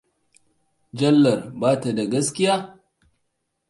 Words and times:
Jalal 0.99 1.39
bata 1.61 1.89
da 1.97 2.03
gaskiya? 2.11 2.55